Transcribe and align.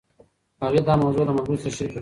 هغې 0.63 0.79
دا 0.87 0.93
موضوع 1.03 1.23
له 1.27 1.33
ملګرې 1.37 1.57
سره 1.61 1.71
شريکه 1.75 1.87
کړه. 1.87 1.89